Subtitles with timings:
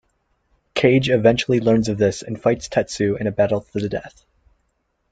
[0.73, 4.25] Kage eventually learns of this and fights Tetsu in a battle to the death.